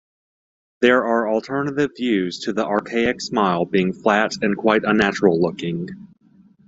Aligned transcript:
There 0.81 1.03
are 1.05 1.29
alternative 1.29 1.91
views 1.95 2.39
to 2.39 2.53
the 2.53 2.65
archaic 2.65 3.21
smile 3.21 3.65
being 3.65 3.93
"flat 3.93 4.33
and 4.41 4.57
quite 4.57 4.81
unnatural 4.83 5.39
looking". 5.39 5.89